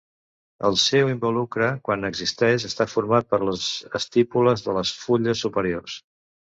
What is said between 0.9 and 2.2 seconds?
involucre, quan